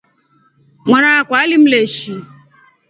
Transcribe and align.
Mwanana 0.87 1.19
akwa 1.21 1.37
alimleshi. 1.43 2.13